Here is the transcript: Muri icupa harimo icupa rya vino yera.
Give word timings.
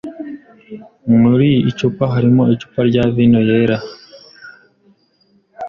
Muri 1.21 1.49
icupa 1.69 2.03
harimo 2.13 2.43
icupa 2.53 2.79
rya 2.89 3.03
vino 3.15 3.39
yera. 3.49 3.77